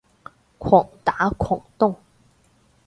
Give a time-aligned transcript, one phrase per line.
[0.57, 1.95] 狂打狂咚